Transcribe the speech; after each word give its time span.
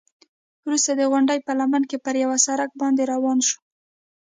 وروسته 0.65 0.91
د 0.95 1.01
غونډۍ 1.11 1.39
په 1.47 1.51
لمن 1.59 1.83
کې 1.89 1.97
پر 2.05 2.15
یوه 2.23 2.37
سړک 2.45 2.69
باندې 2.81 3.03
روان 3.13 3.37
شوو. 3.47 3.61